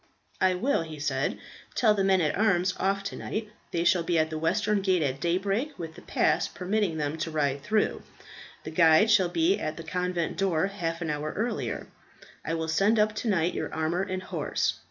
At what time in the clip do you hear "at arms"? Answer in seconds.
2.21-2.73